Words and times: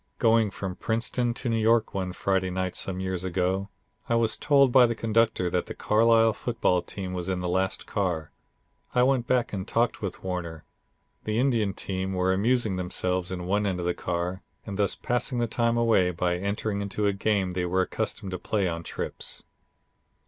Going 0.17 0.49
from 0.49 0.77
Princeton 0.77 1.31
to 1.35 1.47
New 1.49 1.59
York 1.59 1.93
one 1.93 2.11
Friday 2.11 2.49
night 2.49 2.75
some 2.75 2.99
years 2.99 3.23
ago, 3.23 3.69
I 4.09 4.15
was 4.15 4.35
told 4.35 4.71
by 4.71 4.87
the 4.87 4.95
conductor 4.95 5.47
that 5.51 5.67
the 5.67 5.75
Carlisle 5.75 6.33
football 6.33 6.81
team 6.81 7.13
was 7.13 7.29
in 7.29 7.39
the 7.39 7.47
last 7.47 7.85
car. 7.85 8.31
I 8.95 9.03
went 9.03 9.27
back 9.27 9.53
and 9.53 9.67
talked 9.67 10.01
with 10.01 10.23
Warner. 10.23 10.65
The 11.25 11.37
Indian 11.37 11.75
team 11.75 12.13
were 12.13 12.33
amusing 12.33 12.77
themselves 12.77 13.31
in 13.31 13.45
one 13.45 13.67
end 13.67 13.79
of 13.79 13.85
the 13.85 13.93
car, 13.93 14.41
and 14.65 14.75
thus 14.79 14.95
passing 14.95 15.37
the 15.37 15.45
time 15.45 15.77
away 15.77 16.09
by 16.09 16.35
entering 16.35 16.81
into 16.81 17.05
a 17.05 17.13
game 17.13 17.51
they 17.51 17.67
were 17.67 17.81
accustomed 17.81 18.31
to 18.31 18.39
play 18.39 18.67
on 18.67 18.81
trips. 18.81 19.43